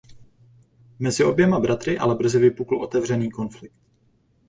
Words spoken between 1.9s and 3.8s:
ale brzy vypukl otevřený konflikt.